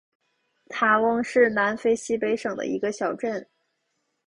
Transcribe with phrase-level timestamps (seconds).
[0.67, 3.47] 塔翁是南非西北省的一个小镇。